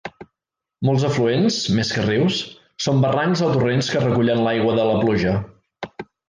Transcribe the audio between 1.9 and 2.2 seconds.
que